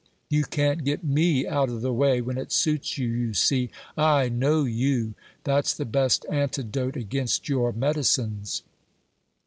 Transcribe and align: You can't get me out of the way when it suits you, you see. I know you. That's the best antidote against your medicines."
You 0.29 0.45
can't 0.45 0.83
get 0.83 1.03
me 1.03 1.45
out 1.45 1.69
of 1.69 1.81
the 1.81 1.93
way 1.93 2.21
when 2.21 2.39
it 2.39 2.51
suits 2.51 2.97
you, 2.97 3.07
you 3.07 3.33
see. 3.35 3.69
I 3.95 4.29
know 4.29 4.63
you. 4.63 5.13
That's 5.43 5.75
the 5.75 5.85
best 5.85 6.25
antidote 6.27 6.95
against 6.95 7.47
your 7.47 7.71
medicines." 7.71 8.63